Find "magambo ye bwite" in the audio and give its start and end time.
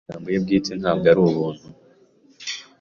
0.07-0.71